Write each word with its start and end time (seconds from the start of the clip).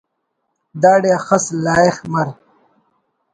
داڑے 0.81 1.09
اخس 1.19 1.45
لائخ 1.63 1.95
مر 2.11 2.27